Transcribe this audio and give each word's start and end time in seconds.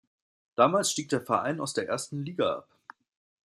Damals 0.55 0.89
stieg 0.91 1.09
der 1.09 1.21
Verein 1.21 1.59
aus 1.61 1.73
der 1.75 1.87
ersten 1.87 2.23
Liga 2.25 2.55
ab. 2.55 2.67